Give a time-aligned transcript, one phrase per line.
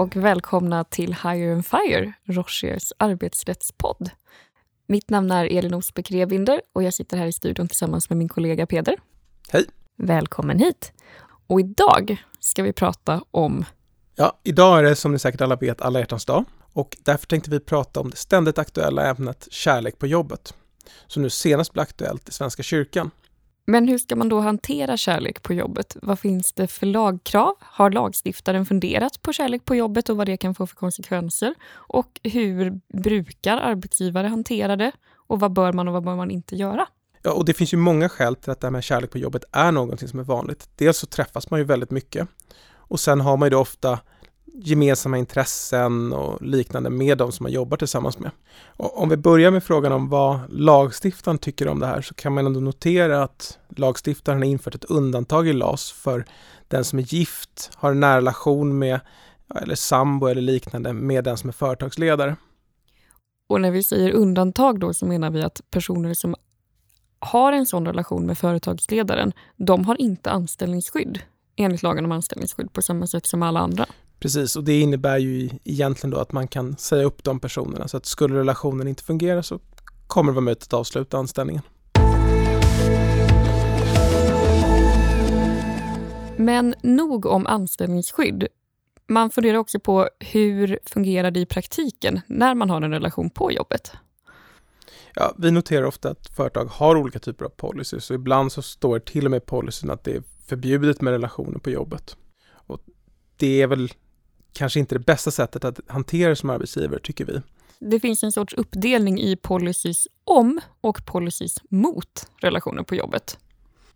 [0.00, 4.10] och välkomna till Hire and Fire, Rochers arbetsrättspodd.
[4.86, 8.28] Mitt namn är Elin Osbeck Rebinder och jag sitter här i studion tillsammans med min
[8.28, 8.96] kollega Peder.
[9.48, 9.64] Hej!
[9.96, 10.92] Välkommen hit!
[11.46, 13.64] Och idag ska vi prata om...
[14.14, 17.50] Ja, idag är det som ni säkert alla vet alla hjärtans dag och därför tänkte
[17.50, 20.54] vi prata om det ständigt aktuella ämnet kärlek på jobbet,
[21.06, 23.10] som nu senast blev aktuellt i Svenska kyrkan.
[23.70, 25.96] Men hur ska man då hantera kärlek på jobbet?
[26.02, 27.54] Vad finns det för lagkrav?
[27.60, 31.54] Har lagstiftaren funderat på kärlek på jobbet och vad det kan få för konsekvenser?
[31.72, 34.92] Och hur brukar arbetsgivare hantera det?
[35.16, 36.86] Och vad bör man och vad bör man inte göra?
[37.22, 39.44] Ja, och det finns ju många skäl till att det här med kärlek på jobbet
[39.52, 40.70] är någonting som är vanligt.
[40.76, 42.28] Dels så träffas man ju väldigt mycket
[42.72, 43.98] och sen har man ju då ofta
[44.54, 48.30] gemensamma intressen och liknande med de som man jobbar tillsammans med.
[48.66, 52.34] Och om vi börjar med frågan om vad lagstiftaren tycker om det här så kan
[52.34, 56.24] man ändå notera att lagstiftaren har infört ett undantag i LAS för
[56.68, 59.00] den som är gift, har en nära relation med
[59.54, 62.36] eller sambo eller liknande med den som är företagsledare.
[63.48, 66.34] Och när vi säger undantag då så menar vi att personer som
[67.18, 71.20] har en sån relation med företagsledaren, de har inte anställningsskydd
[71.56, 73.86] enligt lagen om anställningsskydd på samma sätt som alla andra.
[74.20, 77.96] Precis, och det innebär ju egentligen då att man kan säga upp de personerna så
[77.96, 79.60] att skulle relationen inte fungera så
[80.06, 81.62] kommer det vara möjligt att avsluta anställningen.
[86.36, 88.46] Men nog om anställningsskydd.
[89.08, 93.52] Man funderar också på hur fungerar det i praktiken när man har en relation på
[93.52, 93.92] jobbet?
[95.14, 98.98] Ja, vi noterar ofta att företag har olika typer av policies och ibland så står
[98.98, 102.16] till och med policyn att det är förbjudet med relationer på jobbet.
[102.52, 102.80] Och
[103.36, 103.92] det är väl
[104.52, 107.42] kanske inte det bästa sättet att hantera som arbetsgivare, tycker vi.
[107.78, 113.38] Det finns en sorts uppdelning i policies om och policies mot relationer på jobbet.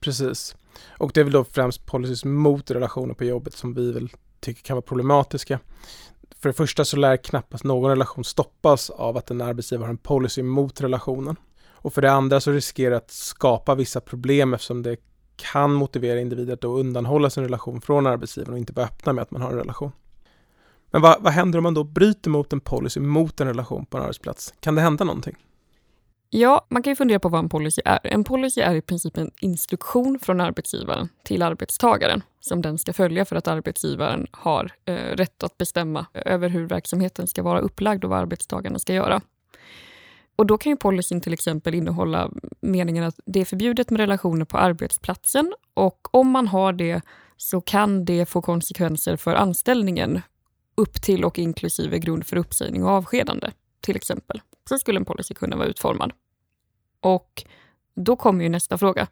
[0.00, 0.56] Precis.
[0.98, 4.08] Och det är väl då främst policies mot relationer på jobbet som vi väl
[4.40, 5.58] tycker kan vara problematiska.
[6.40, 9.96] För det första så lär knappast någon relation stoppas av att en arbetsgivare har en
[9.96, 11.36] policy mot relationen.
[11.66, 14.96] Och för det andra så riskerar det att skapa vissa problem eftersom det
[15.36, 19.22] kan motivera individer att då undanhålla sin relation från arbetsgivaren och inte vara öppna med
[19.22, 19.92] att man har en relation.
[20.94, 23.96] Men vad, vad händer om man då bryter mot en policy mot en relation på
[23.96, 24.54] en arbetsplats?
[24.60, 25.36] Kan det hända någonting?
[26.30, 27.98] Ja, man kan ju fundera på vad en policy är.
[28.02, 33.24] En policy är i princip en instruktion från arbetsgivaren till arbetstagaren som den ska följa
[33.24, 38.10] för att arbetsgivaren har eh, rätt att bestämma över hur verksamheten ska vara upplagd och
[38.10, 39.20] vad arbetstagarna ska göra.
[40.36, 44.44] Och Då kan ju policyn till exempel innehålla meningen att det är förbjudet med relationer
[44.44, 47.00] på arbetsplatsen och om man har det
[47.36, 50.20] så kan det få konsekvenser för anställningen
[50.74, 54.40] upp till och inklusive grund för uppsägning och avskedande, till exempel.
[54.68, 56.12] Så skulle en policy kunna vara utformad.
[57.00, 57.44] Och
[57.94, 59.06] då kommer ju nästa fråga.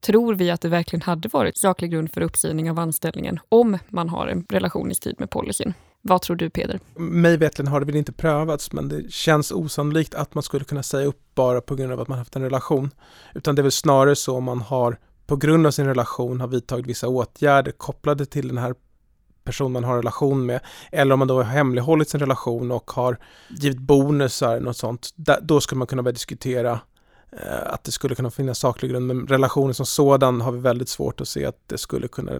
[0.00, 4.08] Tror vi att det verkligen hade varit saklig grund för uppsägning av anställningen om man
[4.08, 5.74] har en relation i strid med policyn?
[6.00, 6.80] Vad tror du Peder?
[6.96, 10.82] Mig veterligen har det väl inte prövats men det känns osannolikt att man skulle kunna
[10.82, 12.90] säga upp bara på grund av att man haft en relation.
[13.34, 16.48] Utan det är väl snarare så om man har på grund av sin relation har
[16.48, 18.74] vidtagit vissa åtgärder kopplade till den här
[19.44, 20.60] person man har relation med.
[20.92, 23.18] Eller om man då har hemlighållit sin relation och har
[23.50, 25.08] givit bonusar, något sånt.
[25.42, 26.80] Då skulle man kunna börja diskutera
[27.32, 29.06] eh, att det skulle kunna finnas saklig grund.
[29.06, 32.32] Men relationen som sådan har vi väldigt svårt att se att det skulle kunna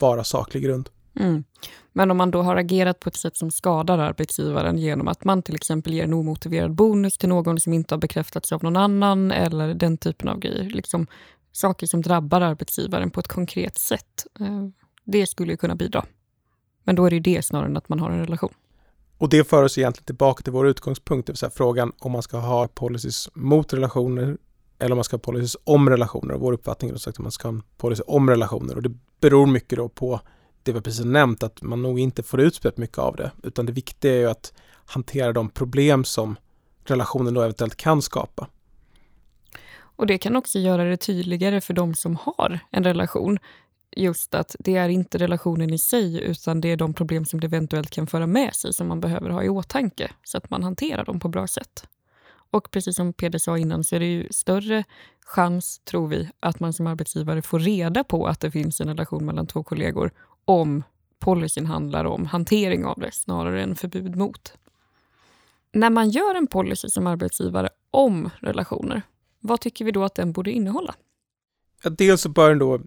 [0.00, 0.88] vara saklig grund.
[1.20, 1.44] Mm.
[1.92, 5.42] Men om man då har agerat på ett sätt som skadar arbetsgivaren genom att man
[5.42, 9.32] till exempel ger en omotiverad bonus till någon som inte har bekräftats av någon annan
[9.32, 10.70] eller den typen av grejer.
[10.70, 11.06] Liksom
[11.52, 14.26] saker som drabbar arbetsgivaren på ett konkret sätt.
[14.40, 14.68] Eh,
[15.04, 16.04] det skulle kunna bidra.
[16.84, 18.54] Men då är det det snarare än att man har en relation.
[19.18, 22.22] Och det för oss egentligen tillbaka till vår utgångspunkt, det vill säga frågan om man
[22.22, 24.38] ska ha policies mot relationer
[24.78, 26.34] eller om man ska ha policies om relationer.
[26.34, 29.46] Och vår uppfattning är att man ska ha en policy om relationer och det beror
[29.46, 30.20] mycket då på
[30.62, 33.66] det vi precis nämnt, att man nog inte får ut speciellt mycket av det, utan
[33.66, 34.52] det viktiga är ju att
[34.84, 36.36] hantera de problem som
[36.84, 38.48] relationen då eventuellt kan skapa.
[39.80, 43.38] Och det kan också göra det tydligare för de som har en relation
[43.96, 47.46] just att det är inte relationen i sig utan det är de problem som det
[47.46, 51.04] eventuellt kan föra med sig som man behöver ha i åtanke så att man hanterar
[51.04, 51.84] dem på bra sätt.
[52.50, 54.84] Och precis som Peder sa innan så är det ju större
[55.20, 59.26] chans, tror vi, att man som arbetsgivare får reda på att det finns en relation
[59.26, 60.12] mellan två kollegor
[60.44, 60.82] om
[61.18, 64.52] policyn handlar om hantering av det snarare än förbud mot.
[65.72, 69.02] När man gör en policy som arbetsgivare om relationer,
[69.40, 70.94] vad tycker vi då att den borde innehålla?
[71.82, 72.80] Ja, dels så bör den då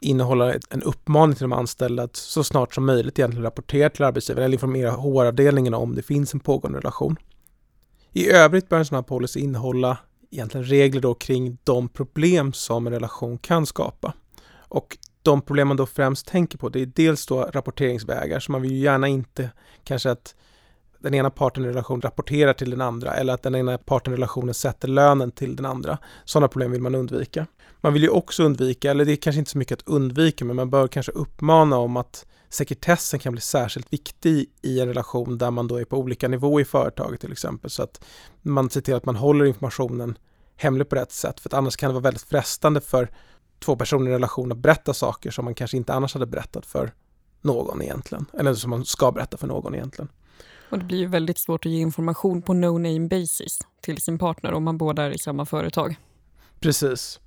[0.00, 4.44] innehålla en uppmaning till de anställda att så snart som möjligt egentligen rapportera till arbetsgivaren
[4.44, 7.16] eller informera HR-avdelningen om det finns en pågående relation.
[8.12, 9.98] I övrigt bör en sån här policy innehålla
[10.30, 14.14] egentligen regler då kring de problem som en relation kan skapa.
[14.58, 18.62] Och de problem man då främst tänker på, det är dels då rapporteringsvägar, så man
[18.62, 19.50] vill ju gärna inte
[19.84, 20.34] kanske att
[21.00, 24.16] den ena parten i relationen rapporterar till den andra eller att den ena parten i
[24.16, 25.98] relationen sätter lönen till den andra.
[26.24, 27.46] Sådana problem vill man undvika.
[27.80, 30.56] Man vill ju också undvika, eller det är kanske inte så mycket att undvika, men
[30.56, 35.50] man bör kanske uppmana om att sekretessen kan bli särskilt viktig i en relation där
[35.50, 37.70] man då är på olika nivåer i företaget till exempel.
[37.70, 38.04] Så att
[38.42, 40.18] man ser till att man håller informationen
[40.56, 41.40] hemlig på rätt sätt.
[41.40, 43.10] För att annars kan det vara väldigt frestande för
[43.64, 46.92] två personer i relation att berätta saker som man kanske inte annars hade berättat för
[47.42, 48.26] någon egentligen.
[48.38, 50.08] Eller som man ska berätta för någon egentligen.
[50.70, 54.52] Och det blir ju väldigt svårt att ge information på no-name basis till sin partner
[54.52, 55.96] om man båda är i samma företag.
[56.60, 57.20] Precis.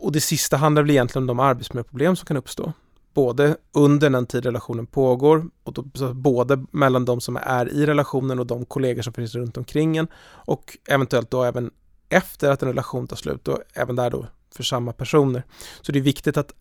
[0.00, 2.72] Och det sista handlar väl egentligen om de arbetsmiljöproblem som kan uppstå.
[3.14, 5.82] Både under den tid relationen pågår, och då,
[6.14, 10.08] både mellan de som är i relationen och de kollegor som finns runt omkring en
[10.22, 11.70] och eventuellt då även
[12.08, 15.42] efter att en relation tar slut och även där då för samma personer.
[15.82, 16.52] Så det är viktigt att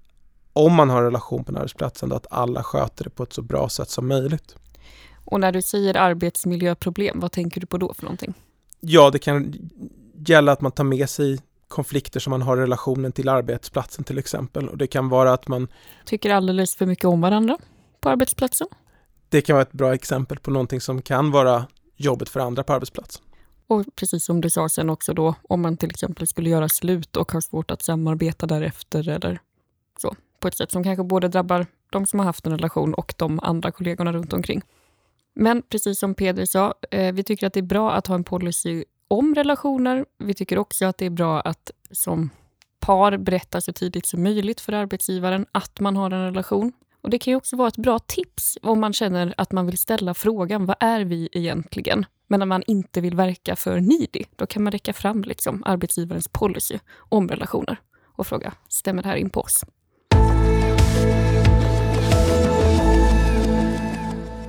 [0.54, 3.42] om man har en relation på en arbetsplats att alla sköter det på ett så
[3.42, 4.56] bra sätt som möjligt.
[5.31, 8.34] Och när du säger arbetsmiljöproblem, vad tänker du på då för någonting?
[8.80, 9.70] Ja, det kan
[10.28, 14.18] gälla att man tar med sig konflikter som man har i relationen till arbetsplatsen till
[14.18, 14.70] exempel.
[14.70, 15.68] Och det kan vara att man
[16.06, 17.58] tycker alldeles för mycket om varandra
[18.02, 18.68] på arbetsplatsen.
[19.30, 21.66] Det kan vara ett bra exempel på någonting som kan vara
[21.96, 23.24] jobbigt för andra på arbetsplatsen.
[23.68, 27.18] Och precis som du sa sen också då, om man till exempel skulle göra slut
[27.18, 29.40] och har svårt att samarbeta därefter eller
[30.02, 33.14] så, på ett sätt som kanske både drabbar de som har haft en relation och
[33.18, 34.62] de andra kollegorna runt omkring.
[35.41, 38.24] Men precis som Peder sa, eh, vi tycker att det är bra att ha en
[38.24, 40.06] policy om relationer.
[40.18, 42.30] Vi tycker också att det är bra att som
[42.80, 46.71] par berätta så tidigt som möjligt för arbetsgivaren att man har en relation.
[47.01, 49.77] Och Det kan ju också vara ett bra tips om man känner att man vill
[49.77, 52.06] ställa frågan vad är vi egentligen?
[52.27, 56.27] Men när man inte vill verka för needy, då kan man räcka fram liksom arbetsgivarens
[56.27, 57.77] policy om relationer
[58.15, 59.63] och fråga stämmer det här in på oss?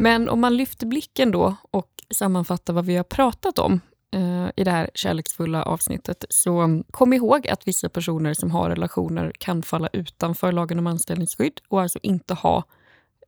[0.01, 3.81] Men om man lyfter blicken då och sammanfattar vad vi har pratat om
[4.13, 9.33] eh, i det här kärleksfulla avsnittet, så kom ihåg att vissa personer som har relationer
[9.39, 12.65] kan falla utanför lagen om anställningsskydd och alltså inte ha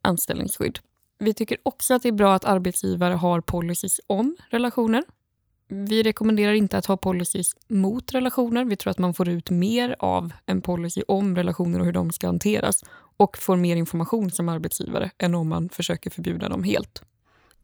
[0.02, 0.78] anställningsskydd.
[1.18, 5.04] Vi tycker också att det är bra att arbetsgivare har policies om relationer.
[5.68, 8.64] Vi rekommenderar inte att ha policies mot relationer.
[8.64, 12.12] Vi tror att man får ut mer av en policy om relationer och hur de
[12.12, 12.84] ska hanteras
[13.16, 17.02] och får mer information som arbetsgivare än om man försöker förbjuda dem helt.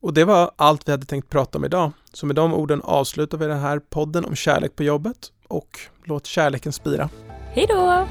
[0.01, 1.93] Och det var allt vi hade tänkt prata om idag.
[2.13, 6.27] Så med de orden avslutar vi den här podden om kärlek på jobbet och låt
[6.27, 7.09] kärleken spira.
[7.53, 8.07] Hej då!